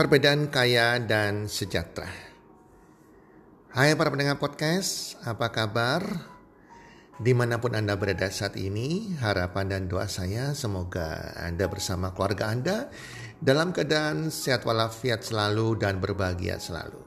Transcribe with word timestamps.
Perbedaan 0.00 0.48
kaya 0.48 0.96
dan 0.96 1.44
sejahtera. 1.44 2.08
Hai 3.68 3.92
para 3.92 4.08
pendengar 4.08 4.40
podcast, 4.40 5.20
apa 5.28 5.52
kabar? 5.52 6.00
Di 7.20 7.36
mana 7.36 7.60
pun 7.60 7.76
Anda 7.76 8.00
berada 8.00 8.32
saat 8.32 8.56
ini, 8.56 9.12
harapan 9.20 9.68
dan 9.68 9.92
doa 9.92 10.08
saya 10.08 10.56
semoga 10.56 11.36
Anda 11.36 11.68
bersama 11.68 12.16
keluarga 12.16 12.48
Anda 12.48 12.88
dalam 13.44 13.76
keadaan 13.76 14.32
sehat 14.32 14.64
walafiat 14.64 15.20
selalu 15.20 15.76
dan 15.76 16.00
berbahagia 16.00 16.56
selalu. 16.56 17.04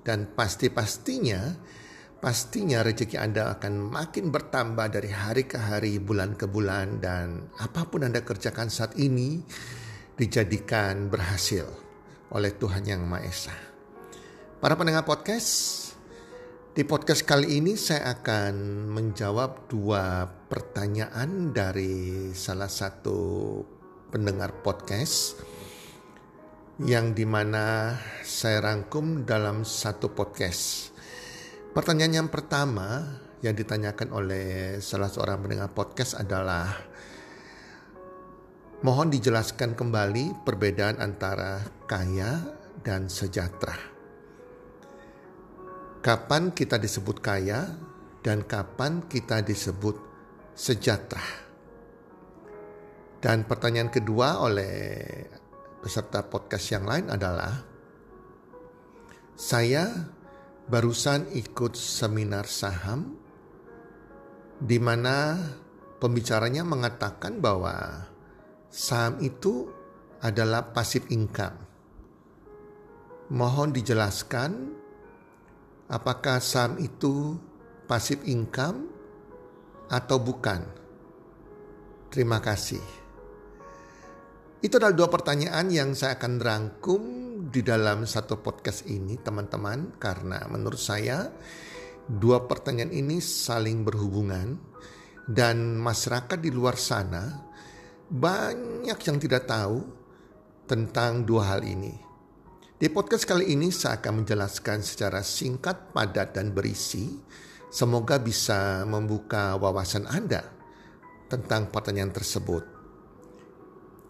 Dan 0.00 0.32
pasti-pastinya, 0.32 1.60
pastinya 2.24 2.80
rezeki 2.80 3.20
Anda 3.20 3.52
akan 3.52 3.92
makin 3.92 4.32
bertambah 4.32 4.88
dari 4.88 5.12
hari 5.12 5.44
ke 5.44 5.60
hari, 5.60 6.00
bulan 6.00 6.40
ke 6.40 6.48
bulan, 6.48 7.04
dan 7.04 7.52
apa 7.60 7.84
pun 7.84 8.00
Anda 8.08 8.24
kerjakan 8.24 8.72
saat 8.72 8.96
ini 8.96 9.44
dijadikan 10.16 11.12
berhasil 11.12 11.89
oleh 12.30 12.54
Tuhan 12.54 12.86
Yang 12.86 13.02
Maha 13.06 13.26
Esa. 13.26 13.54
Para 14.62 14.78
pendengar 14.78 15.02
podcast, 15.02 15.50
di 16.70 16.86
podcast 16.86 17.26
kali 17.26 17.58
ini 17.58 17.74
saya 17.74 18.14
akan 18.14 18.86
menjawab 18.92 19.66
dua 19.66 20.30
pertanyaan 20.46 21.50
dari 21.50 22.30
salah 22.30 22.70
satu 22.70 23.18
pendengar 24.14 24.62
podcast 24.62 25.42
yang 26.86 27.12
di 27.12 27.26
mana 27.26 27.98
saya 28.22 28.62
rangkum 28.62 29.26
dalam 29.26 29.66
satu 29.66 30.14
podcast. 30.14 30.94
Pertanyaan 31.74 32.24
yang 32.24 32.28
pertama 32.30 33.18
yang 33.42 33.56
ditanyakan 33.56 34.08
oleh 34.14 34.78
salah 34.78 35.08
seorang 35.08 35.40
pendengar 35.42 35.72
podcast 35.72 36.14
adalah 36.14 36.89
Mohon 38.80 39.12
dijelaskan 39.12 39.76
kembali 39.76 40.40
perbedaan 40.40 41.04
antara 41.04 41.60
kaya 41.84 42.40
dan 42.80 43.12
sejahtera. 43.12 43.76
Kapan 46.00 46.48
kita 46.56 46.80
disebut 46.80 47.20
kaya 47.20 47.76
dan 48.24 48.40
kapan 48.40 49.04
kita 49.04 49.44
disebut 49.44 50.00
sejahtera? 50.56 51.20
Dan 53.20 53.44
pertanyaan 53.44 53.92
kedua 53.92 54.40
oleh 54.40 54.96
peserta 55.84 56.24
podcast 56.24 56.72
yang 56.72 56.88
lain 56.88 57.12
adalah 57.12 57.60
saya 59.36 60.08
barusan 60.72 61.28
ikut 61.36 61.76
seminar 61.76 62.48
saham 62.48 63.12
di 64.56 64.80
mana 64.80 65.36
pembicaranya 66.00 66.64
mengatakan 66.64 67.44
bahwa 67.44 68.08
saham 68.70 69.18
itu 69.18 69.66
adalah 70.22 70.70
pasif 70.70 71.10
income. 71.10 71.58
Mohon 73.34 73.74
dijelaskan 73.74 74.50
apakah 75.90 76.38
saham 76.38 76.78
itu 76.78 77.34
pasif 77.90 78.22
income 78.26 78.86
atau 79.90 80.22
bukan. 80.22 80.62
Terima 82.10 82.38
kasih. 82.38 82.82
Itu 84.62 84.78
adalah 84.78 84.94
dua 84.94 85.08
pertanyaan 85.10 85.66
yang 85.72 85.90
saya 85.98 86.18
akan 86.18 86.34
rangkum 86.38 87.02
di 87.50 87.64
dalam 87.64 88.06
satu 88.06 88.38
podcast 88.38 88.86
ini, 88.86 89.18
teman-teman, 89.18 89.98
karena 89.98 90.46
menurut 90.46 90.78
saya 90.78 91.32
dua 92.06 92.44
pertanyaan 92.44 92.92
ini 92.92 93.22
saling 93.22 93.82
berhubungan 93.86 94.58
dan 95.30 95.78
masyarakat 95.78 96.38
di 96.42 96.50
luar 96.50 96.74
sana 96.74 97.49
banyak 98.10 98.98
yang 99.06 99.18
tidak 99.22 99.46
tahu 99.46 99.86
tentang 100.66 101.22
dua 101.22 101.54
hal 101.54 101.62
ini. 101.62 101.94
Di 102.74 102.90
podcast 102.90 103.22
kali 103.22 103.54
ini 103.54 103.70
saya 103.70 104.02
akan 104.02 104.24
menjelaskan 104.24 104.82
secara 104.82 105.22
singkat, 105.22 105.94
padat, 105.94 106.34
dan 106.34 106.50
berisi. 106.50 107.06
Semoga 107.70 108.18
bisa 108.18 108.82
membuka 108.82 109.54
wawasan 109.54 110.10
Anda 110.10 110.42
tentang 111.30 111.70
pertanyaan 111.70 112.10
tersebut. 112.10 112.66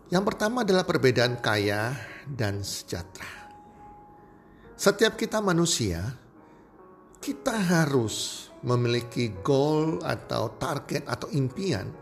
Yang 0.08 0.24
pertama 0.32 0.64
adalah 0.64 0.88
perbedaan 0.88 1.36
kaya 1.44 1.92
dan 2.24 2.64
sejahtera. 2.64 3.52
Setiap 4.80 5.20
kita 5.20 5.44
manusia, 5.44 6.16
kita 7.20 7.52
harus 7.52 8.48
memiliki 8.64 9.28
goal 9.44 10.00
atau 10.00 10.56
target 10.56 11.04
atau 11.04 11.28
impian 11.36 11.92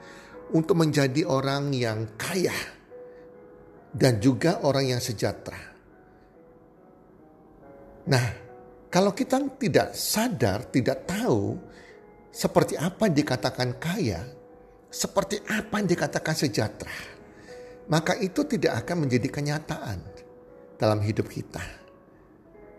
untuk 0.53 0.81
menjadi 0.81 1.25
orang 1.28 1.72
yang 1.75 2.16
kaya 2.16 2.54
dan 3.92 4.20
juga 4.20 4.60
orang 4.64 4.97
yang 4.97 5.00
sejahtera. 5.03 5.60
Nah, 8.09 8.26
kalau 8.88 9.12
kita 9.12 9.36
tidak 9.60 9.92
sadar, 9.92 10.64
tidak 10.72 11.04
tahu 11.04 11.60
seperti 12.32 12.76
apa 12.81 13.09
yang 13.09 13.16
dikatakan 13.20 13.76
kaya, 13.76 14.25
seperti 14.88 15.44
apa 15.44 15.84
yang 15.84 15.88
dikatakan 15.88 16.34
sejahtera, 16.36 16.97
maka 17.92 18.16
itu 18.16 18.48
tidak 18.48 18.84
akan 18.84 19.04
menjadi 19.04 19.28
kenyataan 19.28 20.00
dalam 20.80 21.04
hidup 21.04 21.28
kita. 21.28 21.60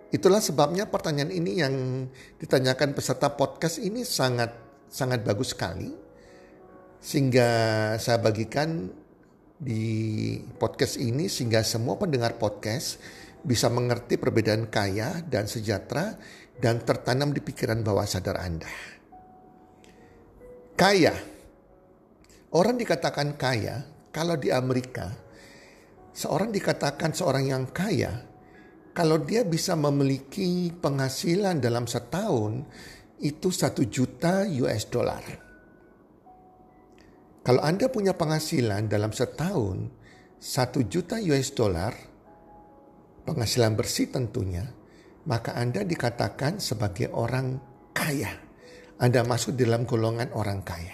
Itulah 0.10 0.42
sebabnya 0.42 0.90
pertanyaan 0.90 1.30
ini 1.30 1.62
yang 1.62 1.74
ditanyakan 2.42 2.98
peserta 2.98 3.30
podcast 3.30 3.78
ini 3.78 4.02
sangat 4.02 4.50
sangat 4.90 5.22
bagus 5.22 5.54
sekali 5.54 6.09
sehingga 7.00 7.50
saya 7.96 8.20
bagikan 8.20 8.92
di 9.60 10.36
podcast 10.56 10.96
ini 11.00 11.28
sehingga 11.28 11.64
semua 11.68 12.00
pendengar 12.00 12.40
podcast 12.40 13.00
bisa 13.44 13.72
mengerti 13.72 14.20
perbedaan 14.20 14.68
kaya 14.68 15.24
dan 15.28 15.48
sejahtera 15.48 16.16
dan 16.60 16.84
tertanam 16.84 17.32
di 17.32 17.40
pikiran 17.40 17.84
bawah 17.84 18.08
sadar 18.08 18.40
Anda. 18.40 18.72
Kaya. 20.76 21.16
Orang 22.50 22.82
dikatakan 22.82 23.38
kaya 23.38 23.86
kalau 24.10 24.34
di 24.34 24.50
Amerika 24.50 25.14
seorang 26.10 26.50
dikatakan 26.50 27.14
seorang 27.14 27.46
yang 27.46 27.70
kaya 27.70 28.26
kalau 28.90 29.22
dia 29.22 29.46
bisa 29.46 29.78
memiliki 29.78 30.74
penghasilan 30.74 31.62
dalam 31.62 31.86
setahun 31.86 32.66
itu 33.22 33.54
satu 33.54 33.86
juta 33.86 34.50
US 34.50 34.90
dollar. 34.90 35.49
Kalau 37.50 37.66
Anda 37.66 37.90
punya 37.90 38.14
penghasilan 38.14 38.94
dalam 38.94 39.10
setahun 39.10 39.90
satu 40.38 40.86
juta 40.86 41.18
US 41.18 41.50
dollar, 41.58 41.90
penghasilan 43.26 43.74
bersih 43.74 44.14
tentunya, 44.14 44.70
maka 45.26 45.58
Anda 45.58 45.82
dikatakan 45.82 46.62
sebagai 46.62 47.10
orang 47.10 47.58
kaya. 47.90 48.38
Anda 49.02 49.26
masuk 49.26 49.58
dalam 49.58 49.90
golongan 49.90 50.30
orang 50.38 50.62
kaya. 50.62 50.94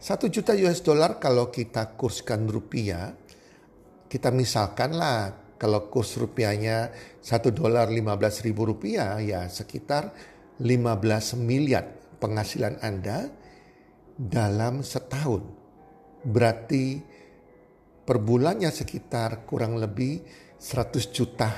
Satu 0.00 0.32
juta 0.32 0.56
US 0.56 0.80
dollar 0.80 1.20
kalau 1.20 1.52
kita 1.52 1.92
kurskan 1.92 2.48
rupiah, 2.48 3.12
kita 4.08 4.32
misalkanlah 4.32 5.60
kalau 5.60 5.92
kurs 5.92 6.16
rupiahnya 6.16 6.88
satu 7.20 7.52
dolar 7.52 7.92
lima 7.92 8.16
belas 8.16 8.40
ribu 8.40 8.64
rupiah 8.64 9.20
ya 9.20 9.44
sekitar 9.52 10.08
15 10.56 11.36
miliar 11.36 12.16
penghasilan 12.16 12.80
Anda 12.80 13.44
dalam 14.14 14.86
setahun. 14.86 15.42
Berarti 16.24 17.02
per 18.04 18.18
bulannya 18.22 18.70
sekitar 18.70 19.44
kurang 19.44 19.76
lebih 19.76 20.22
100 20.60 21.10
juta, 21.10 21.50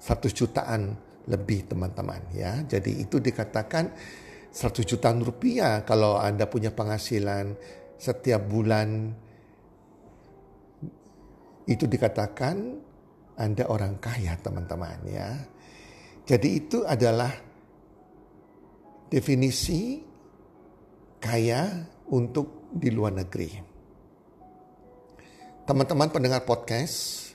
100 0.00 0.32
jutaan 0.32 0.82
lebih 1.28 1.70
teman-teman 1.70 2.34
ya. 2.34 2.64
Jadi 2.66 3.02
itu 3.06 3.22
dikatakan 3.22 3.92
100 4.50 4.82
jutaan 4.84 5.22
rupiah 5.22 5.86
kalau 5.86 6.18
Anda 6.18 6.50
punya 6.50 6.74
penghasilan 6.74 7.54
setiap 7.96 8.42
bulan 8.50 9.14
itu 11.70 11.86
dikatakan 11.86 12.56
Anda 13.38 13.70
orang 13.70 14.02
kaya 14.02 14.34
teman-teman 14.42 14.98
ya. 15.06 15.30
Jadi 16.26 16.48
itu 16.58 16.82
adalah 16.82 17.30
definisi 19.10 20.11
kaya 21.22 21.86
untuk 22.10 22.66
di 22.74 22.90
luar 22.90 23.14
negeri. 23.14 23.62
Teman-teman 25.62 26.10
pendengar 26.10 26.42
podcast, 26.42 27.30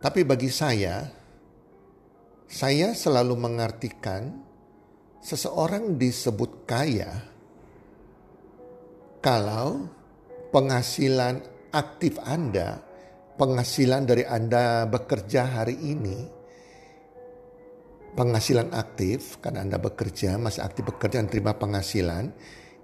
tapi 0.00 0.24
bagi 0.24 0.48
saya, 0.48 1.04
saya 2.48 2.96
selalu 2.96 3.36
mengartikan 3.36 4.40
seseorang 5.20 6.00
disebut 6.00 6.64
kaya 6.64 7.12
kalau 9.20 9.92
penghasilan 10.48 11.44
aktif 11.76 12.16
Anda, 12.24 12.80
penghasilan 13.36 14.08
dari 14.08 14.24
Anda 14.24 14.88
bekerja 14.88 15.60
hari 15.60 15.76
ini, 15.76 16.24
penghasilan 18.16 18.72
aktif 18.72 19.36
karena 19.44 19.68
Anda 19.68 19.76
bekerja, 19.76 20.40
masih 20.40 20.64
aktif 20.64 20.88
bekerja 20.88 21.20
dan 21.20 21.28
terima 21.28 21.52
penghasilan, 21.52 22.32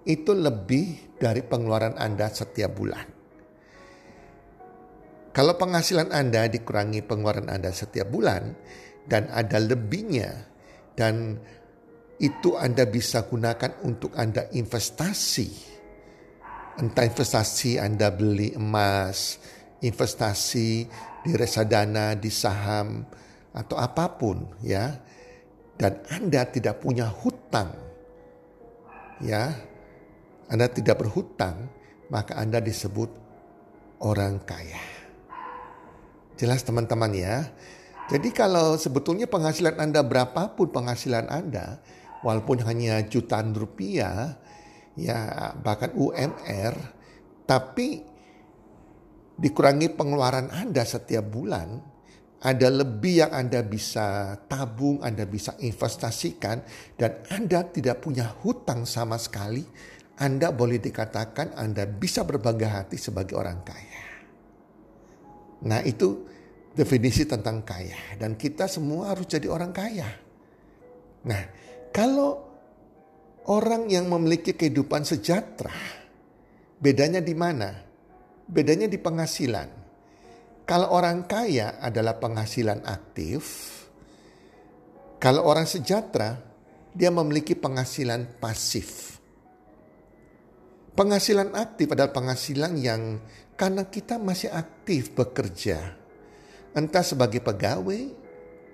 itu 0.04 0.34
lebih 0.34 1.16
dari 1.18 1.42
pengeluaran 1.46 1.94
Anda 1.98 2.30
setiap 2.30 2.74
bulan. 2.74 3.06
Kalau 5.32 5.56
penghasilan 5.56 6.12
Anda 6.12 6.44
dikurangi 6.44 7.00
pengeluaran 7.08 7.48
Anda 7.48 7.72
setiap 7.72 8.12
bulan 8.12 8.52
dan 9.08 9.32
ada 9.32 9.56
lebihnya 9.56 10.44
dan 10.92 11.40
itu 12.20 12.54
Anda 12.54 12.84
bisa 12.84 13.24
gunakan 13.24 13.80
untuk 13.82 14.12
Anda 14.14 14.46
investasi. 14.52 15.72
Entah 16.78 17.04
investasi 17.08 17.80
Anda 17.80 18.12
beli 18.12 18.52
emas, 18.54 19.40
investasi 19.80 20.70
di 21.24 21.30
reksadana, 21.32 22.14
di 22.14 22.30
saham 22.30 23.02
atau 23.56 23.76
apa 23.80 24.06
pun 24.12 24.60
ya. 24.60 25.00
Dan 25.80 25.98
Anda 26.12 26.44
tidak 26.46 26.84
punya 26.84 27.08
hutang. 27.08 27.72
Ya. 29.18 29.71
Anda 30.52 30.68
tidak 30.68 31.00
berhutang, 31.00 31.72
maka 32.12 32.36
Anda 32.36 32.60
disebut 32.60 33.08
orang 34.04 34.44
kaya. 34.44 34.84
Jelas 36.36 36.60
teman-teman 36.60 37.16
ya. 37.16 37.48
Jadi 38.12 38.28
kalau 38.36 38.76
sebetulnya 38.76 39.24
penghasilan 39.24 39.80
Anda 39.80 40.04
berapapun 40.04 40.68
penghasilan 40.68 41.32
Anda, 41.32 41.80
walaupun 42.20 42.60
hanya 42.68 43.00
jutaan 43.08 43.56
rupiah, 43.56 44.36
ya 44.92 45.56
bahkan 45.56 45.96
UMR, 45.96 46.76
tapi 47.48 48.04
dikurangi 49.40 49.88
pengeluaran 49.96 50.52
Anda 50.52 50.84
setiap 50.84 51.32
bulan, 51.32 51.80
ada 52.42 52.68
lebih 52.68 53.24
yang 53.24 53.32
Anda 53.32 53.64
bisa 53.64 54.36
tabung, 54.50 55.00
Anda 55.00 55.24
bisa 55.24 55.56
investasikan, 55.62 56.60
dan 56.98 57.24
Anda 57.30 57.64
tidak 57.70 58.02
punya 58.02 58.28
hutang 58.42 58.82
sama 58.84 59.16
sekali, 59.16 59.62
Anda 60.22 60.54
boleh 60.54 60.78
dikatakan 60.78 61.58
Anda 61.58 61.82
bisa 61.90 62.22
berbangga 62.22 62.78
hati 62.78 62.94
sebagai 62.94 63.34
orang 63.34 63.66
kaya. 63.66 64.02
Nah 65.66 65.82
itu 65.82 66.22
definisi 66.78 67.26
tentang 67.26 67.66
kaya 67.66 68.14
dan 68.22 68.38
kita 68.38 68.70
semua 68.70 69.10
harus 69.10 69.26
jadi 69.26 69.50
orang 69.50 69.74
kaya. 69.74 70.06
Nah, 71.22 71.42
kalau 71.94 72.38
orang 73.46 73.86
yang 73.86 74.10
memiliki 74.10 74.58
kehidupan 74.58 75.06
sejahtera, 75.06 75.74
bedanya 76.82 77.22
di 77.22 77.34
mana? 77.34 77.70
Bedanya 78.42 78.90
di 78.90 78.98
penghasilan. 78.98 79.68
Kalau 80.66 80.88
orang 80.94 81.26
kaya 81.30 81.78
adalah 81.78 82.18
penghasilan 82.18 82.82
aktif, 82.86 83.42
kalau 85.22 85.46
orang 85.46 85.66
sejahtera 85.66 86.42
dia 86.90 87.10
memiliki 87.14 87.54
penghasilan 87.54 88.42
pasif. 88.42 89.21
Penghasilan 90.92 91.56
aktif 91.56 91.88
adalah 91.88 92.12
penghasilan 92.12 92.76
yang 92.76 93.16
karena 93.56 93.88
kita 93.88 94.20
masih 94.20 94.52
aktif 94.52 95.16
bekerja, 95.16 95.96
entah 96.76 97.00
sebagai 97.00 97.40
pegawai, 97.40 98.12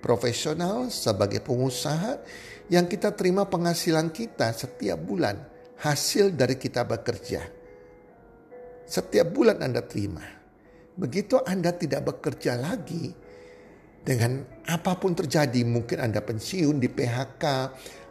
profesional, 0.03 0.91
sebagai 0.91 1.39
pengusaha, 1.39 2.19
yang 2.67 2.91
kita 2.91 3.15
terima 3.15 3.47
penghasilan 3.47 4.11
kita 4.11 4.51
setiap 4.51 4.99
bulan, 4.99 5.39
hasil 5.79 6.35
dari 6.35 6.59
kita 6.59 6.83
bekerja. 6.83 7.39
Setiap 8.83 9.31
bulan 9.31 9.63
Anda 9.63 9.79
terima. 9.79 10.27
Begitu 10.99 11.39
Anda 11.47 11.71
tidak 11.71 12.03
bekerja 12.03 12.59
lagi, 12.59 13.15
dengan 14.03 14.43
apa 14.67 14.99
pun 14.99 15.15
terjadi, 15.15 15.63
mungkin 15.63 16.03
Anda 16.03 16.19
pensiun 16.19 16.83
di 16.83 16.91
PHK, 16.91 17.45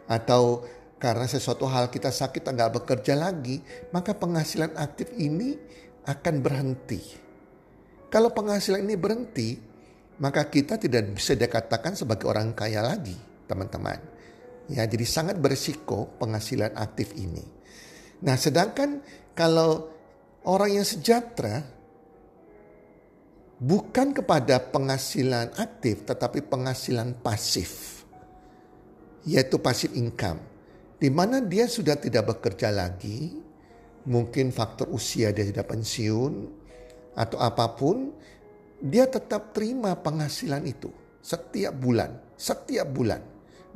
atau 0.09 0.65
karena 0.99 1.23
sesuatu 1.31 1.63
hal 1.63 1.87
kita 1.87 2.11
sakit 2.11 2.51
Anda 2.51 2.67
bekerja 2.67 3.15
lagi, 3.15 3.63
maka 3.95 4.11
penghasilan 4.11 4.75
aktif 4.75 5.07
ini 5.15 5.55
akan 6.03 6.35
berhenti. 6.43 6.99
Kalau 8.11 8.35
penghasilan 8.35 8.83
ini 8.83 8.99
berhenti, 8.99 9.55
maka 10.19 10.43
kita 10.51 10.75
tidak 10.75 11.15
bisa 11.15 11.39
dikatakan 11.39 11.95
sebagai 11.95 12.27
orang 12.27 12.51
kaya 12.51 12.83
lagi, 12.83 13.15
teman-teman. 13.47 13.95
Ya, 14.67 14.83
jadi 14.83 15.07
sangat 15.07 15.39
berisiko 15.39 16.11
penghasilan 16.19 16.75
aktif 16.75 17.15
ini. 17.15 17.47
Nah, 18.19 18.35
sedangkan 18.35 18.99
kalau 19.31 19.87
orang 20.43 20.83
yang 20.83 20.85
sejahtera 20.85 21.63
bukan 23.55 24.11
kepada 24.11 24.59
penghasilan 24.59 25.55
aktif 25.55 26.03
tetapi 26.03 26.43
penghasilan 26.43 27.15
pasif. 27.23 28.03
Yaitu 29.23 29.63
pasif 29.63 29.95
income. 29.95 30.48
Di 30.99 31.07
mana 31.07 31.39
dia 31.39 31.63
sudah 31.63 31.95
tidak 31.95 32.35
bekerja 32.35 32.75
lagi, 32.75 33.39
mungkin 34.11 34.51
faktor 34.51 34.91
usia 34.91 35.31
dia 35.31 35.47
sudah 35.47 35.63
pensiun 35.63 36.33
atau 37.15 37.39
apa 37.39 37.71
pun, 37.71 38.11
dia 38.83 39.07
tetap 39.07 39.55
terima 39.55 39.95
penghasilan 39.95 40.63
itu 40.67 40.91
setiap 41.23 41.75
bulan, 41.75 42.35
setiap 42.35 42.87
bulan. 42.91 43.23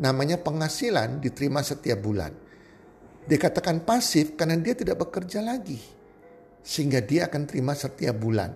Namanya 0.03 0.41
penghasilan 0.41 1.23
diterima 1.23 1.63
setiap 1.63 2.03
bulan. 2.03 2.35
Dikatakan 3.23 3.87
pasif 3.87 4.35
karena 4.35 4.59
dia 4.59 4.75
tidak 4.75 5.07
bekerja 5.07 5.39
lagi. 5.39 5.79
Sehingga 6.63 6.99
dia 7.03 7.31
akan 7.31 7.43
terima 7.47 7.71
setiap 7.71 8.19
bulan. 8.19 8.51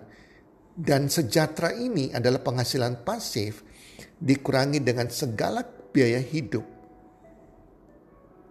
Dan 0.76 1.08
sejahtera 1.08 1.72
ini 1.72 2.12
adalah 2.12 2.44
penghasilan 2.44 3.00
pasif 3.06 3.64
dikurangi 4.18 4.82
dengan 4.82 5.08
segala 5.08 5.62
biaya 5.64 6.20
hidup. 6.20 6.77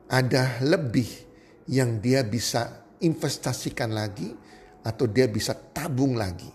Ada 0.08 0.64
lebih 0.64 1.08
yang 1.68 2.00
dia 2.00 2.24
bisa 2.24 2.88
investasikan 3.04 3.92
lagi 3.92 4.32
atau 4.88 5.04
dia 5.06 5.28
bisa 5.28 5.52
tabung 5.52 6.16
lagi 6.16 6.48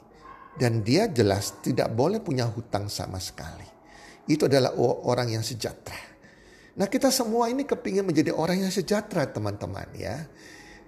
dan 0.56 0.80
dia 0.84 1.08
jelas 1.08 1.60
tidak 1.64 1.92
boleh 1.92 2.20
punya 2.20 2.48
hutang 2.48 2.88
sama 2.88 3.20
sekali. 3.20 3.68
Itu 4.28 4.48
adalah 4.48 4.72
orang 4.80 5.36
yang 5.36 5.44
sejahtera. 5.44 6.12
Nah 6.72 6.88
kita 6.88 7.12
semua 7.12 7.52
ini 7.52 7.68
kepingin 7.68 8.08
menjadi 8.08 8.32
orang 8.32 8.64
yang 8.64 8.72
sejahtera 8.72 9.28
teman-teman 9.28 9.88
ya. 9.96 10.24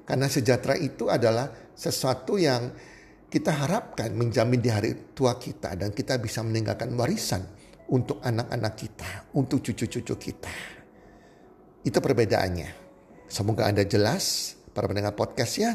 Karena 0.04 0.28
sejahtera 0.28 0.76
itu 0.76 1.08
adalah 1.08 1.48
sesuatu 1.72 2.36
yang 2.36 2.72
kita 3.28 3.52
harapkan 3.52 4.12
menjamin 4.12 4.60
di 4.60 4.70
hari 4.72 5.12
tua 5.16 5.36
kita. 5.36 5.76
Dan 5.76 5.92
kita 5.92 6.20
bisa 6.20 6.44
meninggalkan 6.44 6.92
warisan 6.96 7.44
untuk 7.88 8.20
anak-anak 8.24 8.74
kita, 8.76 9.10
untuk 9.36 9.60
cucu-cucu 9.64 10.14
kita. 10.16 10.52
Itu 11.84 12.00
perbedaannya. 12.00 12.82
Semoga 13.28 13.68
Anda 13.68 13.84
jelas 13.84 14.56
para 14.72 14.88
pendengar 14.88 15.12
podcast 15.12 15.54
ya. 15.60 15.72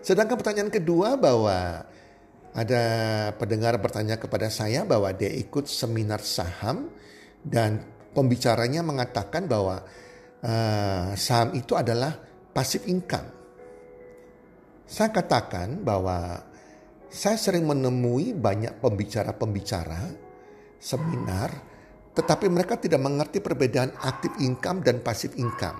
Sedangkan 0.00 0.40
pertanyaan 0.40 0.72
kedua 0.72 1.18
bahwa 1.20 1.84
ada 2.50 2.84
pendengar 3.38 3.78
bertanya 3.78 4.18
kepada 4.18 4.50
saya 4.50 4.82
bahwa 4.82 5.12
dia 5.14 5.30
ikut 5.30 5.70
seminar 5.70 6.24
saham 6.24 6.90
dan 7.44 7.84
pembicaranya 8.10 8.82
mengatakan 8.82 9.46
bahwa 9.46 9.86
uh, 10.42 11.14
saham 11.14 11.54
itu 11.54 11.78
adalah 11.78 12.16
pasif 12.50 12.90
income. 12.90 13.38
Saya 14.90 15.14
katakan 15.14 15.86
bahwa 15.86 16.42
saya 17.06 17.38
sering 17.38 17.66
menemui 17.66 18.34
banyak 18.34 18.82
pembicara-pembicara 18.82 20.10
seminar, 20.82 21.50
tetapi 22.10 22.50
mereka 22.50 22.74
tidak 22.74 23.00
mengerti 23.00 23.38
perbedaan 23.38 23.94
aktif 24.02 24.34
income 24.42 24.82
dan 24.82 24.98
pasif 25.00 25.34
income. 25.38 25.78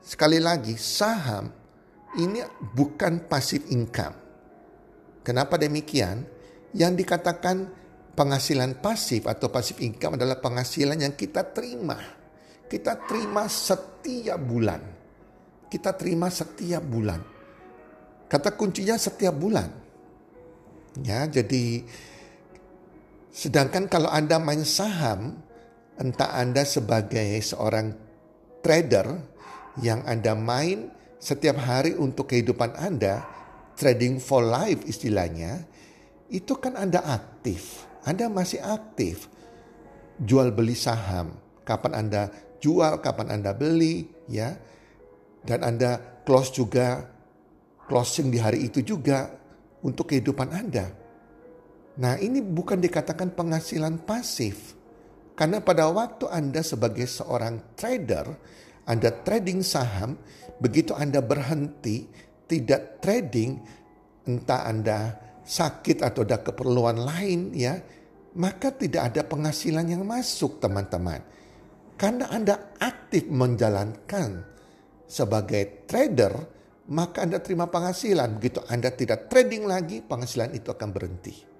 Sekali 0.00 0.40
lagi, 0.40 0.76
saham 0.76 1.48
ini 2.20 2.40
bukan 2.72 3.28
pasif 3.28 3.68
income. 3.72 4.16
Kenapa 5.24 5.56
demikian? 5.56 6.24
Yang 6.74 7.06
dikatakan 7.06 7.70
penghasilan 8.12 8.78
pasif 8.78 9.24
atau 9.24 9.48
pasif 9.48 9.80
income 9.80 10.20
adalah 10.20 10.38
penghasilan 10.38 11.00
yang 11.00 11.14
kita 11.16 11.42
terima. 11.54 11.96
Kita 12.64 13.00
terima 13.04 13.48
setiap 13.48 14.38
bulan. 14.40 14.80
Kita 15.68 15.96
terima 15.96 16.28
setiap 16.30 16.82
bulan. 16.84 17.20
Kata 18.28 18.54
kuncinya 18.56 18.96
setiap 18.98 19.34
bulan. 19.36 19.68
Ya, 21.02 21.26
jadi 21.26 21.82
sedangkan 23.34 23.90
kalau 23.90 24.06
Anda 24.06 24.38
main 24.38 24.62
saham, 24.62 25.42
entah 25.98 26.38
Anda 26.38 26.62
sebagai 26.62 27.42
seorang 27.42 27.90
trader 28.62 29.18
yang 29.82 30.06
Anda 30.06 30.38
main 30.38 30.94
setiap 31.18 31.58
hari 31.58 31.98
untuk 31.98 32.30
kehidupan 32.30 32.78
Anda, 32.78 33.26
trading 33.74 34.22
for 34.22 34.46
life 34.46 34.86
istilahnya, 34.86 35.66
itu 36.30 36.54
kan 36.54 36.78
Anda 36.78 37.02
aktif. 37.02 37.90
Anda 38.06 38.30
masih 38.30 38.62
aktif. 38.62 39.26
Jual 40.22 40.54
beli 40.54 40.78
saham. 40.78 41.34
Kapan 41.66 42.06
Anda 42.06 42.22
jual, 42.62 43.00
kapan 43.02 43.34
Anda 43.34 43.50
beli, 43.56 44.06
ya. 44.30 44.54
Dan 45.42 45.64
Anda 45.64 46.22
close 46.22 46.52
juga, 46.54 47.08
closing 47.88 48.30
di 48.30 48.38
hari 48.38 48.68
itu 48.68 48.84
juga 48.84 49.32
untuk 49.80 50.12
kehidupan 50.12 50.48
Anda. 50.52 51.03
Nah 51.94 52.18
ini 52.18 52.42
bukan 52.42 52.82
dikatakan 52.82 53.34
penghasilan 53.38 54.02
pasif. 54.02 54.74
Karena 55.34 55.62
pada 55.62 55.90
waktu 55.90 56.30
Anda 56.30 56.62
sebagai 56.62 57.06
seorang 57.06 57.74
trader, 57.74 58.26
Anda 58.86 59.10
trading 59.22 59.62
saham, 59.66 60.18
begitu 60.58 60.94
Anda 60.94 61.18
berhenti, 61.22 62.06
tidak 62.46 63.02
trading, 63.02 63.58
entah 64.26 64.66
Anda 64.66 64.98
sakit 65.42 66.06
atau 66.06 66.22
ada 66.22 66.38
keperluan 66.38 67.02
lain 67.02 67.50
ya, 67.50 67.78
maka 68.38 68.74
tidak 68.74 69.14
ada 69.14 69.22
penghasilan 69.26 69.86
yang 69.86 70.02
masuk 70.06 70.62
teman-teman. 70.62 71.22
Karena 71.94 72.30
Anda 72.30 72.74
aktif 72.78 73.30
menjalankan 73.30 74.42
sebagai 75.06 75.86
trader, 75.86 76.34
maka 76.90 77.22
Anda 77.22 77.38
terima 77.38 77.70
penghasilan. 77.70 78.38
Begitu 78.38 78.62
Anda 78.66 78.90
tidak 78.90 79.30
trading 79.30 79.66
lagi, 79.66 80.02
penghasilan 80.02 80.54
itu 80.58 80.74
akan 80.74 80.90
berhenti. 80.90 81.53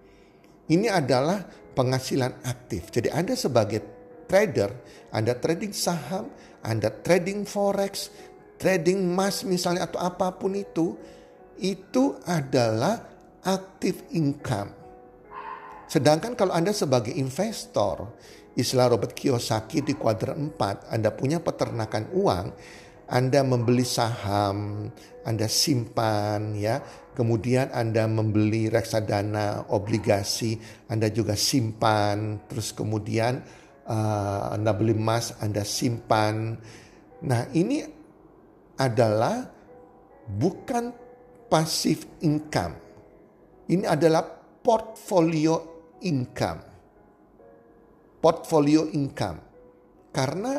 Ini 0.64 0.88
adalah 0.88 1.44
penghasilan 1.74 2.46
aktif. 2.46 2.88
Jadi 2.88 3.12
Anda 3.12 3.36
sebagai 3.36 3.84
trader, 4.24 4.72
Anda 5.12 5.36
trading 5.36 5.76
saham, 5.76 6.32
Anda 6.64 6.88
trading 6.88 7.44
forex, 7.44 8.08
trading 8.56 9.04
emas 9.04 9.44
misalnya 9.44 9.84
atau 9.84 10.00
apa 10.00 10.32
pun 10.32 10.56
itu, 10.56 10.96
itu 11.60 12.16
adalah 12.24 13.04
active 13.44 14.08
income. 14.16 14.72
Sedangkan 15.84 16.32
kalau 16.32 16.56
Anda 16.56 16.72
sebagai 16.72 17.12
investor, 17.12 18.16
istilah 18.56 18.88
Robert 18.88 19.12
Kiyosaki 19.12 19.84
di 19.84 19.92
kuadran 19.94 20.56
4, 20.56 20.88
Anda 20.88 21.12
punya 21.12 21.44
peternakan 21.44 22.08
uang, 22.16 22.46
Anda 23.14 23.46
membeli 23.46 23.86
saham, 23.86 24.90
Anda 25.22 25.46
simpan 25.46 26.58
ya, 26.58 26.82
kemudian 27.14 27.70
Anda 27.70 28.10
membeli 28.10 28.66
reksadana, 28.66 29.70
obligasi, 29.70 30.58
Anda 30.90 31.14
juga 31.14 31.38
simpan, 31.38 32.42
terus 32.50 32.74
kemudian 32.74 33.38
uh, 33.86 34.50
Anda 34.50 34.74
beli 34.74 34.98
emas, 34.98 35.38
Anda 35.38 35.62
simpan. 35.62 36.58
Nah, 37.22 37.46
ini 37.54 37.86
adalah 38.74 39.46
bukan 40.26 40.90
passive 41.46 42.18
income. 42.26 42.74
Ini 43.70 43.86
adalah 43.86 44.26
portfolio 44.58 45.54
income. 46.02 46.60
Portfolio 48.18 48.90
income. 48.90 49.38
Karena 50.10 50.58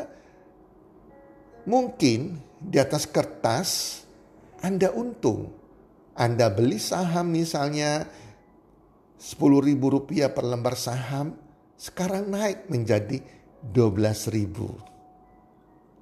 mungkin 1.66 2.45
di 2.66 2.82
atas 2.82 3.06
kertas 3.06 4.02
Anda 4.58 4.90
untung. 4.90 5.54
Anda 6.18 6.50
beli 6.50 6.82
saham 6.82 7.30
misalnya 7.30 8.08
10 9.16 9.38
ribu 9.62 9.94
rupiah 9.94 10.32
per 10.32 10.44
lembar 10.44 10.74
saham, 10.74 11.38
sekarang 11.78 12.28
naik 12.28 12.66
menjadi 12.66 13.22
12 13.62 14.34
ribu. 14.34 14.74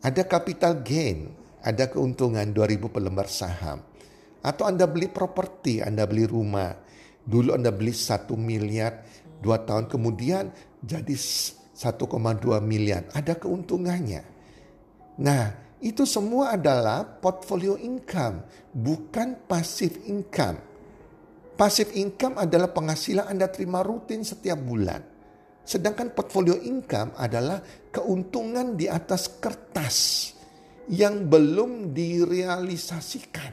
Ada 0.00 0.24
capital 0.24 0.80
gain, 0.80 1.30
ada 1.60 1.90
keuntungan 1.90 2.46
2000 2.50 2.90
per 2.90 3.02
lembar 3.02 3.28
saham. 3.28 3.82
Atau 4.44 4.68
Anda 4.68 4.84
beli 4.84 5.08
properti, 5.08 5.80
Anda 5.80 6.04
beli 6.04 6.28
rumah. 6.28 6.76
Dulu 7.24 7.56
Anda 7.56 7.72
beli 7.72 7.96
1 7.96 8.36
miliar, 8.36 9.00
dua 9.40 9.64
tahun 9.64 9.88
kemudian 9.88 10.52
jadi 10.84 11.16
1,2 11.16 12.60
miliar. 12.60 13.08
Ada 13.16 13.34
keuntungannya. 13.40 14.22
Nah, 15.24 15.63
itu 15.82 16.06
semua 16.06 16.54
adalah 16.54 17.02
portfolio 17.02 17.74
income, 17.80 18.46
bukan 18.70 19.48
passive 19.48 20.06
income. 20.06 20.58
Passive 21.54 21.94
income 21.94 22.38
adalah 22.38 22.70
penghasilan 22.70 23.30
Anda 23.30 23.46
terima 23.46 23.82
rutin 23.82 24.26
setiap 24.26 24.58
bulan. 24.58 25.02
Sedangkan 25.64 26.12
portfolio 26.12 26.58
income 26.60 27.16
adalah 27.16 27.62
keuntungan 27.88 28.76
di 28.76 28.90
atas 28.90 29.40
kertas 29.40 30.30
yang 30.92 31.30
belum 31.30 31.96
direalisasikan. 31.96 33.52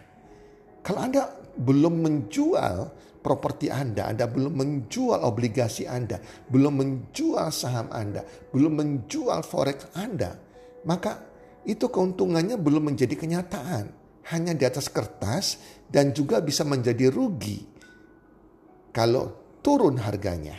Kalau 0.84 1.00
Anda 1.00 1.30
belum 1.56 2.04
menjual 2.04 2.76
properti 3.22 3.70
Anda, 3.70 4.10
Anda 4.10 4.26
belum 4.26 4.54
menjual 4.60 5.22
obligasi 5.22 5.86
Anda, 5.86 6.20
belum 6.50 6.74
menjual 6.82 7.54
saham 7.54 7.88
Anda, 7.94 8.26
belum 8.50 8.74
menjual 8.82 9.46
forex 9.46 9.94
Anda, 9.94 10.36
maka 10.84 11.31
itu 11.68 11.90
keuntungannya 11.90 12.58
belum 12.58 12.94
menjadi 12.94 13.16
kenyataan. 13.18 13.86
Hanya 14.32 14.54
di 14.54 14.64
atas 14.64 14.88
kertas 14.88 15.58
dan 15.90 16.14
juga 16.14 16.40
bisa 16.40 16.62
menjadi 16.62 17.10
rugi 17.10 17.66
kalau 18.94 19.58
turun 19.66 19.98
harganya. 19.98 20.56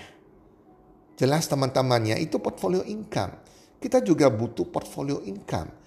Jelas 1.14 1.46
teman-temannya 1.46 2.18
itu 2.18 2.42
portfolio 2.42 2.82
income. 2.82 3.38
Kita 3.78 4.02
juga 4.02 4.30
butuh 4.30 4.66
portfolio 4.66 5.22
income 5.22 5.82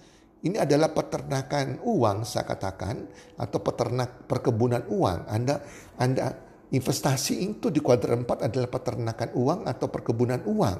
ini 0.46 0.62
adalah 0.62 0.94
peternakan 0.94 1.82
uang 1.82 2.22
saya 2.22 2.46
katakan 2.46 3.08
atau 3.34 3.58
peternak 3.58 4.30
perkebunan 4.30 4.86
uang. 4.86 5.26
Anda 5.26 5.58
Anda 5.98 6.38
investasi 6.70 7.40
itu 7.40 7.72
di 7.74 7.82
kuadran 7.82 8.22
4 8.22 8.46
adalah 8.46 8.70
peternakan 8.70 9.34
uang 9.34 9.60
atau 9.66 9.86
perkebunan 9.90 10.46
uang 10.46 10.78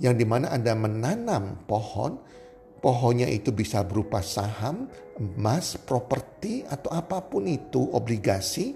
yang 0.00 0.16
di 0.16 0.24
mana 0.24 0.48
Anda 0.48 0.72
menanam 0.72 1.66
pohon, 1.68 2.24
pohonnya 2.82 3.30
itu 3.30 3.54
bisa 3.54 3.86
berupa 3.86 4.18
saham, 4.20 4.90
emas, 5.16 5.78
properti 5.78 6.66
atau 6.66 6.90
apa 6.90 7.22
pun 7.22 7.46
itu, 7.46 7.86
obligasi. 7.94 8.74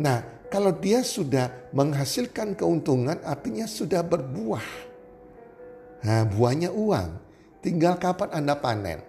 Nah, 0.00 0.48
kalau 0.48 0.72
dia 0.74 1.04
sudah 1.04 1.70
menghasilkan 1.76 2.56
keuntungan 2.56 3.20
artinya 3.20 3.68
sudah 3.68 4.00
berbuah. 4.00 4.66
Nah, 6.08 6.24
buahnya 6.24 6.72
uang. 6.72 7.10
Tinggal 7.60 8.00
kapan 8.00 8.30
Anda 8.32 8.56
panen. 8.56 9.00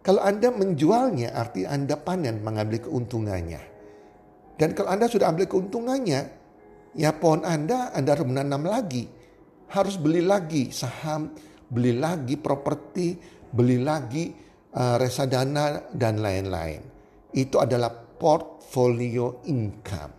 Kalau 0.00 0.24
Anda 0.24 0.48
menjualnya 0.48 1.36
arti 1.36 1.68
Anda 1.68 2.00
panen 2.00 2.40
mengambil 2.40 2.88
keuntungannya. 2.88 3.60
Dan 4.56 4.72
kalau 4.72 4.90
Anda 4.90 5.06
sudah 5.06 5.28
ambil 5.28 5.44
keuntungannya, 5.44 6.20
ya 6.96 7.12
pohon 7.12 7.44
Anda 7.44 7.92
Anda 7.92 8.16
harus 8.16 8.26
menanam 8.28 8.64
lagi. 8.64 9.04
Harus 9.68 10.00
beli 10.00 10.24
lagi 10.24 10.72
saham, 10.72 11.36
beli 11.68 11.96
lagi 11.96 12.40
properti, 12.40 13.16
beli 13.52 13.78
lagi 13.80 14.32
uh, 14.72 14.96
reksadana 14.96 15.92
dan 15.92 16.20
lain-lain. 16.20 16.80
Itu 17.32 17.60
adalah 17.60 17.92
portfolio 17.92 19.44
income. 19.46 20.12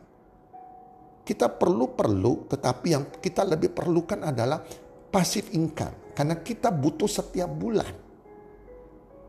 Kita 1.26 1.46
perlu-perlu 1.50 2.50
tetapi 2.50 2.88
yang 2.90 3.06
kita 3.22 3.46
lebih 3.46 3.74
perlukan 3.74 4.30
adalah 4.30 4.62
passive 5.10 5.54
income. 5.54 6.14
Karena 6.14 6.38
kita 6.42 6.74
butuh 6.74 7.08
setiap 7.08 7.48
bulan 7.48 8.10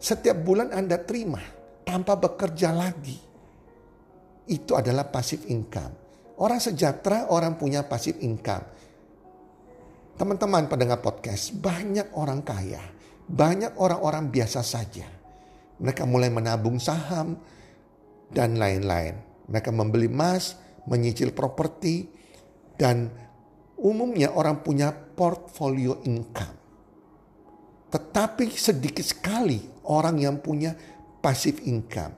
setiap 0.00 0.40
bulan 0.40 0.72
Anda 0.72 0.96
terima 1.04 1.44
tanpa 1.84 2.16
bekerja 2.16 2.72
lagi. 2.72 3.20
Itu 4.48 4.72
adalah 4.74 5.12
passive 5.12 5.44
income. 5.52 5.92
Orang 6.40 6.56
sejahtera, 6.56 7.28
orang 7.28 7.60
punya 7.60 7.84
passive 7.84 8.16
income. 8.24 8.79
Teman-teman 10.20 10.68
pendengar 10.68 11.00
podcast, 11.00 11.56
banyak 11.56 12.12
orang 12.12 12.44
kaya, 12.44 12.84
banyak 13.24 13.72
orang-orang 13.80 14.28
biasa 14.28 14.60
saja. 14.60 15.08
Mereka 15.80 16.04
mulai 16.04 16.28
menabung 16.28 16.76
saham 16.76 17.40
dan 18.28 18.60
lain-lain. 18.60 19.16
Mereka 19.48 19.72
membeli 19.72 20.12
emas, 20.12 20.60
menyicil 20.84 21.32
properti, 21.32 22.04
dan 22.76 23.08
umumnya 23.80 24.36
orang 24.36 24.60
punya 24.60 24.92
portfolio 24.92 26.04
income. 26.04 26.56
Tetapi 27.88 28.44
sedikit 28.52 29.08
sekali 29.08 29.56
orang 29.88 30.20
yang 30.20 30.44
punya 30.44 30.76
pasif 31.24 31.64
income 31.64 32.12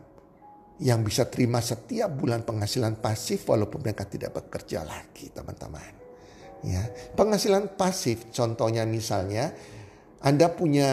yang 0.82 1.06
bisa 1.06 1.30
terima 1.30 1.62
setiap 1.62 2.10
bulan 2.18 2.42
penghasilan 2.42 2.98
pasif 2.98 3.46
walaupun 3.46 3.78
mereka 3.78 4.10
tidak 4.10 4.34
bekerja 4.42 4.82
lagi 4.82 5.30
teman-teman. 5.30 6.01
Ya, 6.62 6.86
penghasilan 7.18 7.74
pasif 7.74 8.30
contohnya 8.30 8.86
misalnya 8.86 9.50
Anda 10.22 10.46
punya 10.54 10.90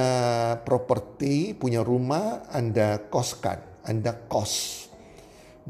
properti, 0.66 1.54
punya 1.54 1.86
rumah, 1.86 2.50
Anda 2.50 2.98
koskan, 3.14 3.86
Anda 3.86 4.18
kos. 4.26 4.90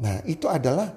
Nah, 0.00 0.24
itu 0.24 0.48
adalah 0.48 0.88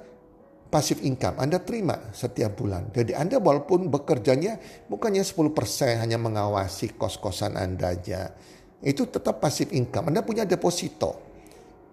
pasif 0.72 1.03
income. 1.03 1.43
Anda 1.43 1.60
terima 1.60 2.15
setiap 2.15 2.55
bulan. 2.55 2.95
Jadi 2.95 3.12
Anda 3.12 3.43
walaupun 3.43 3.91
bekerjanya 3.91 4.57
bukannya 4.88 5.22
10% 5.22 6.00
hanya 6.00 6.15
mengawasi 6.15 6.95
kos-kosan 6.95 7.60
Anda 7.60 7.91
aja 7.91 8.31
itu 8.83 9.07
tetap 9.07 9.39
pasif 9.39 9.72
income. 9.72 10.12
Anda 10.12 10.22
punya 10.22 10.43
deposito 10.43 11.31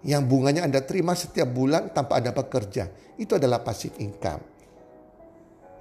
yang 0.03 0.27
bunganya 0.27 0.67
Anda 0.67 0.83
terima 0.83 1.15
setiap 1.15 1.47
bulan 1.47 1.95
tanpa 1.95 2.19
Anda 2.19 2.35
bekerja. 2.35 3.15
Itu 3.15 3.39
adalah 3.39 3.63
pasif 3.63 3.95
income. 3.97 4.60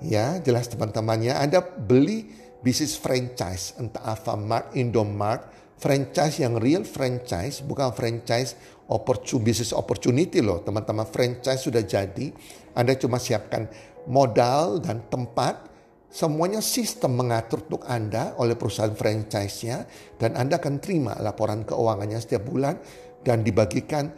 Ya, 0.00 0.40
jelas 0.40 0.68
teman-temannya. 0.72 1.36
Anda 1.36 1.60
beli 1.60 2.32
bisnis 2.64 2.96
franchise, 2.96 3.76
entah 3.76 4.00
Alfamart, 4.04 4.72
Indomart, 4.76 5.48
franchise 5.76 6.40
yang 6.40 6.56
real 6.56 6.84
franchise, 6.88 7.60
bukan 7.60 7.92
franchise 7.92 8.56
opportunity, 8.88 9.44
business 9.44 9.72
opportunity 9.76 10.40
loh. 10.40 10.64
Teman-teman 10.64 11.04
franchise 11.08 11.64
sudah 11.64 11.84
jadi, 11.84 12.32
Anda 12.72 12.96
cuma 12.96 13.20
siapkan 13.20 13.68
modal 14.08 14.80
dan 14.80 15.04
tempat, 15.08 15.70
Semuanya 16.10 16.58
sistem 16.58 17.22
mengatur 17.22 17.62
untuk 17.70 17.86
Anda 17.86 18.34
oleh 18.34 18.58
perusahaan 18.58 18.90
franchise-nya 18.90 19.86
dan 20.18 20.34
Anda 20.34 20.58
akan 20.58 20.82
terima 20.82 21.14
laporan 21.22 21.62
keuangannya 21.62 22.18
setiap 22.18 22.50
bulan 22.50 22.82
dan 23.22 23.46
dibagikan 23.46 24.10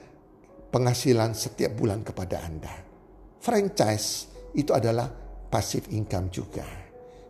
penghasilan 0.72 1.36
setiap 1.36 1.76
bulan 1.76 2.00
kepada 2.00 2.48
Anda. 2.48 2.72
Franchise 3.44 4.32
itu 4.56 4.72
adalah 4.72 5.04
passive 5.52 5.92
income 5.92 6.32
juga. 6.32 6.64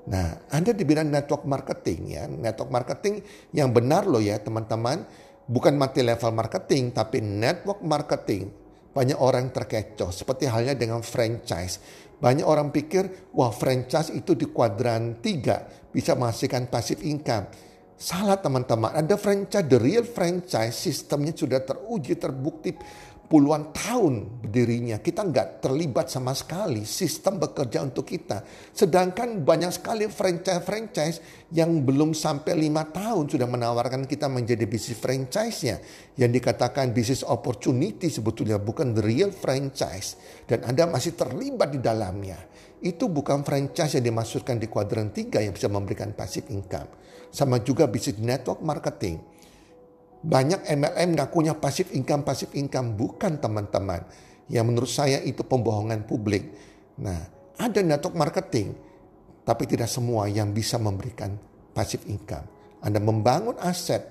Nah, 0.06 0.46
Anda 0.54 0.70
di 0.70 0.86
bidang 0.86 1.10
network 1.10 1.42
marketing 1.42 2.00
ya, 2.06 2.30
network 2.30 2.70
marketing 2.70 3.22
yang 3.50 3.74
benar 3.74 4.06
loh 4.06 4.22
ya 4.22 4.38
teman-teman, 4.38 5.02
bukan 5.50 5.74
mati 5.74 6.06
level 6.06 6.30
marketing 6.30 6.94
tapi 6.94 7.18
network 7.18 7.82
marketing. 7.82 8.62
Banyak 8.92 9.18
orang 9.18 9.50
terkecoh 9.50 10.14
seperti 10.14 10.46
halnya 10.46 10.78
dengan 10.78 11.00
franchise. 11.00 11.80
Banyak 12.22 12.46
orang 12.46 12.70
pikir, 12.70 13.34
wah 13.34 13.50
franchise 13.50 14.14
itu 14.14 14.38
di 14.38 14.46
kuadran 14.46 15.18
3 15.18 15.90
bisa 15.90 16.14
menghasilkan 16.14 16.70
passive 16.70 17.02
income. 17.02 17.50
Salah 17.96 18.36
teman-teman, 18.36 18.98
ada 18.98 19.14
franchise, 19.14 19.66
the 19.66 19.78
real 19.78 20.02
franchise 20.02 20.74
sistemnya 20.74 21.30
sudah 21.32 21.62
teruji, 21.62 22.18
terbukti 22.18 22.74
puluhan 23.32 23.72
tahun 23.72 24.44
berdirinya. 24.44 25.00
Kita 25.00 25.24
nggak 25.24 25.64
terlibat 25.64 26.12
sama 26.12 26.36
sekali. 26.36 26.84
Sistem 26.84 27.40
bekerja 27.40 27.80
untuk 27.80 28.04
kita. 28.04 28.44
Sedangkan 28.76 29.40
banyak 29.40 29.72
sekali 29.72 30.04
franchise-franchise 30.04 31.48
yang 31.56 31.80
belum 31.80 32.12
sampai 32.12 32.60
lima 32.60 32.84
tahun 32.92 33.32
sudah 33.32 33.48
menawarkan 33.48 34.04
kita 34.04 34.28
menjadi 34.28 34.68
bisnis 34.68 35.00
franchise-nya. 35.00 35.80
Yang 36.20 36.44
dikatakan 36.44 36.92
bisnis 36.92 37.24
opportunity 37.24 38.12
sebetulnya 38.12 38.60
bukan 38.60 38.92
the 38.92 39.00
real 39.00 39.32
franchise. 39.32 40.20
Dan 40.44 40.68
Anda 40.68 40.84
masih 40.92 41.16
terlibat 41.16 41.72
di 41.72 41.80
dalamnya. 41.80 42.36
Itu 42.84 43.08
bukan 43.08 43.40
franchise 43.48 43.96
yang 43.96 44.12
dimaksudkan 44.12 44.60
di 44.60 44.68
kuadran 44.68 45.08
tiga 45.08 45.40
yang 45.40 45.56
bisa 45.56 45.72
memberikan 45.72 46.12
passive 46.12 46.52
income. 46.52 47.00
Sama 47.32 47.64
juga 47.64 47.88
bisnis 47.88 48.20
network 48.20 48.60
marketing 48.60 49.31
banyak 50.22 50.70
MLM 50.70 51.18
ngakunya 51.18 51.58
pasif 51.58 51.90
income, 51.90 52.22
pasif 52.22 52.54
income. 52.54 52.94
Bukan 52.94 53.42
teman-teman. 53.42 54.06
Yang 54.46 54.64
menurut 54.70 54.90
saya 54.90 55.18
itu 55.18 55.42
pembohongan 55.42 56.06
publik. 56.06 56.46
Nah, 57.02 57.18
ada 57.58 57.80
network 57.82 58.14
marketing. 58.14 58.70
Tapi 59.42 59.66
tidak 59.66 59.90
semua 59.90 60.30
yang 60.30 60.54
bisa 60.54 60.78
memberikan 60.78 61.34
pasif 61.74 62.06
income. 62.06 62.46
Anda 62.86 63.02
membangun 63.02 63.58
aset 63.58 64.02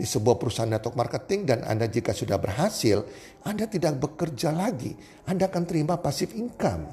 di 0.00 0.08
sebuah 0.08 0.40
perusahaan 0.40 0.72
network 0.72 0.96
marketing 0.96 1.44
dan 1.44 1.60
Anda 1.68 1.84
jika 1.84 2.16
sudah 2.16 2.40
berhasil, 2.40 3.04
Anda 3.44 3.68
tidak 3.68 4.00
bekerja 4.00 4.56
lagi. 4.56 4.96
Anda 5.28 5.52
akan 5.52 5.64
terima 5.68 6.00
pasif 6.00 6.32
income 6.32 6.88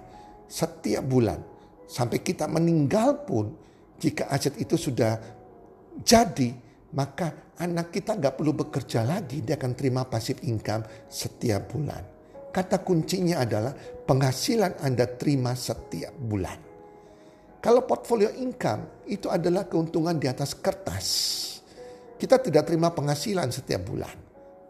setiap 0.51 1.07
bulan. 1.07 1.39
Sampai 1.87 2.19
kita 2.19 2.51
meninggal 2.51 3.23
pun, 3.23 3.55
jika 3.95 4.27
aset 4.27 4.59
itu 4.59 4.75
sudah 4.75 5.15
jadi, 6.03 6.51
maka 6.91 7.46
anak 7.57 7.89
kita 7.89 8.17
nggak 8.17 8.37
perlu 8.37 8.53
bekerja 8.53 9.01
lagi, 9.01 9.41
dia 9.41 9.57
akan 9.57 9.73
terima 9.73 10.05
pasif 10.05 10.41
income 10.45 10.85
setiap 11.09 11.73
bulan. 11.73 12.03
Kata 12.53 12.81
kuncinya 12.81 13.41
adalah 13.41 13.73
penghasilan 14.05 14.81
Anda 14.81 15.05
terima 15.17 15.53
setiap 15.53 16.13
bulan. 16.17 16.57
Kalau 17.57 17.83
portfolio 17.85 18.29
income 18.37 19.05
itu 19.09 19.27
adalah 19.27 19.65
keuntungan 19.65 20.17
di 20.17 20.29
atas 20.29 20.53
kertas. 20.57 21.07
Kita 22.17 22.41
tidak 22.41 22.69
terima 22.69 22.93
penghasilan 22.93 23.49
setiap 23.53 23.81
bulan. 23.85 24.15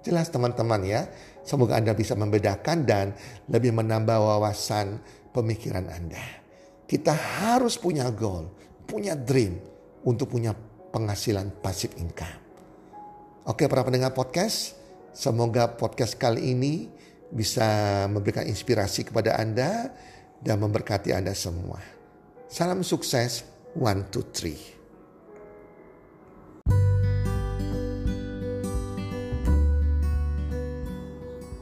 Jelas 0.03 0.31
teman-teman 0.31 0.81
ya. 0.83 1.07
Semoga 1.47 1.79
Anda 1.79 1.95
bisa 1.95 2.15
membedakan 2.15 2.83
dan 2.83 3.15
lebih 3.47 3.71
menambah 3.71 4.19
wawasan 4.19 4.99
pemikiran 5.31 5.87
Anda. 5.87 6.43
Kita 6.87 7.11
harus 7.11 7.79
punya 7.79 8.07
goal, 8.11 8.51
punya 8.87 9.15
dream 9.15 9.59
untuk 10.03 10.31
punya 10.31 10.55
penghasilan 10.91 11.63
pasif 11.63 11.95
income. 11.99 12.46
Oke 13.47 13.63
para 13.71 13.79
pendengar 13.79 14.11
podcast, 14.11 14.75
semoga 15.15 15.71
podcast 15.79 16.19
kali 16.19 16.51
ini 16.51 16.91
bisa 17.31 17.63
memberikan 18.11 18.43
inspirasi 18.43 19.07
kepada 19.07 19.39
Anda 19.39 19.87
dan 20.43 20.59
memberkati 20.59 21.15
Anda 21.15 21.31
semua. 21.31 21.79
Salam 22.51 22.83
sukses, 22.83 23.47
one, 23.71 24.03
two, 24.11 24.27
three. 24.35 24.59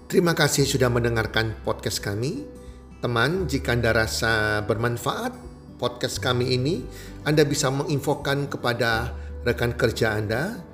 Terima 0.09 0.33
kasih 0.33 0.65
sudah 0.65 0.89
mendengarkan 0.89 1.53
podcast 1.61 2.01
kami. 2.01 2.49
Teman, 2.97 3.45
jika 3.45 3.77
Anda 3.77 3.93
rasa 3.93 4.65
bermanfaat 4.65 5.37
podcast 5.77 6.17
kami 6.17 6.49
ini, 6.49 6.81
Anda 7.29 7.45
bisa 7.45 7.69
menginfokan 7.69 8.49
kepada 8.49 9.13
rekan 9.45 9.77
kerja 9.77 10.17
Anda 10.17 10.73